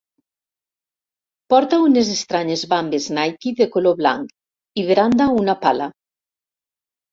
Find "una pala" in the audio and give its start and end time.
5.45-5.93